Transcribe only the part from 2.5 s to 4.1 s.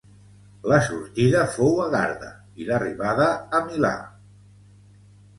i l'arribada a Milà.